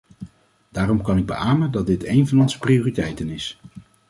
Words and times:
Daarom 0.69 1.01
kan 1.01 1.17
ik 1.17 1.25
beamen 1.25 1.71
dat 1.71 1.85
dit 1.85 2.05
een 2.05 2.27
van 2.27 2.41
onze 2.41 2.57
prioriteiten 2.57 3.29
is. 3.29 3.59